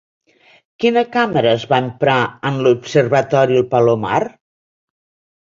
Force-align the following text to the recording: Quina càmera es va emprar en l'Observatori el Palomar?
Quina 0.83 1.03
càmera 1.15 1.51
es 1.57 1.65
va 1.73 1.79
emprar 1.87 2.15
en 2.51 2.57
l'Observatori 2.69 3.61
el 3.61 3.69
Palomar? 3.75 4.19